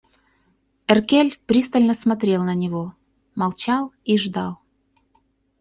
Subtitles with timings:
[0.87, 2.95] Эркель пристально смотрел на на него,
[3.35, 4.57] молчал и ждал.